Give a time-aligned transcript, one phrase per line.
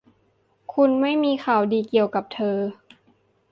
[0.73, 2.57] คุณไม่มีข่าวดีเกี่ยวกับเธอ